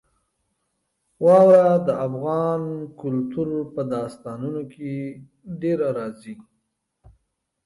واوره 1.23 1.67
د 1.87 1.89
افغان 2.07 2.63
کلتور 3.01 3.49
په 3.73 3.81
داستانونو 3.93 4.61
کې 4.73 4.93
ډېره 5.61 5.87
راځي. 5.97 6.35